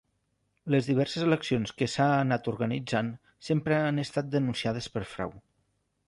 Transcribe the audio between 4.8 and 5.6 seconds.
per frau.